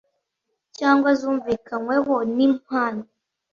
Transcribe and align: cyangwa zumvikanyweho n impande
cyangwa 0.77 1.09
zumvikanyweho 1.19 2.15
n 2.35 2.37
impande 2.47 3.09